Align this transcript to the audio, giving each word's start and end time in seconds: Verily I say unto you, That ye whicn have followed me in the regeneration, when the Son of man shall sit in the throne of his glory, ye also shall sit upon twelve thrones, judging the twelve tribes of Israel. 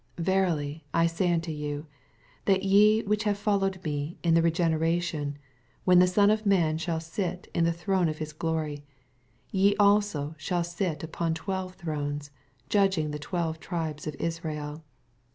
Verily 0.17 0.83
I 0.95 1.05
say 1.05 1.31
unto 1.31 1.51
you, 1.51 1.85
That 2.45 2.63
ye 2.63 3.03
whicn 3.03 3.23
have 3.25 3.37
followed 3.37 3.79
me 3.85 4.17
in 4.23 4.33
the 4.33 4.41
regeneration, 4.41 5.37
when 5.85 5.99
the 5.99 6.07
Son 6.07 6.31
of 6.31 6.43
man 6.43 6.79
shall 6.79 6.99
sit 6.99 7.49
in 7.53 7.65
the 7.65 7.71
throne 7.71 8.09
of 8.09 8.17
his 8.17 8.33
glory, 8.33 8.83
ye 9.51 9.75
also 9.75 10.33
shall 10.39 10.63
sit 10.63 11.03
upon 11.03 11.35
twelve 11.35 11.75
thrones, 11.75 12.31
judging 12.67 13.11
the 13.11 13.19
twelve 13.19 13.59
tribes 13.59 14.07
of 14.07 14.15
Israel. 14.15 14.83